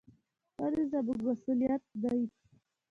ونې 0.59 0.83
زموږ 0.91 1.19
مسؤلیت 1.27 1.83
دي. 2.01 2.19